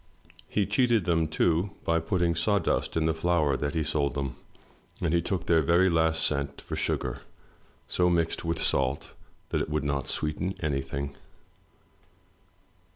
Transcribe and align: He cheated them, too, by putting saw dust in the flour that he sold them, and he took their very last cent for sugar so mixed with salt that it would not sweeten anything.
He 0.49 0.65
cheated 0.65 1.05
them, 1.05 1.27
too, 1.27 1.69
by 1.85 1.99
putting 1.99 2.33
saw 2.33 2.57
dust 2.57 2.97
in 2.97 3.05
the 3.05 3.13
flour 3.13 3.55
that 3.55 3.75
he 3.75 3.83
sold 3.83 4.15
them, 4.15 4.35
and 4.99 5.13
he 5.13 5.21
took 5.21 5.45
their 5.45 5.61
very 5.61 5.91
last 5.91 6.25
cent 6.25 6.59
for 6.59 6.75
sugar 6.75 7.21
so 7.87 8.09
mixed 8.09 8.43
with 8.43 8.59
salt 8.59 9.13
that 9.49 9.61
it 9.61 9.69
would 9.69 9.83
not 9.83 10.07
sweeten 10.07 10.55
anything. 10.59 11.15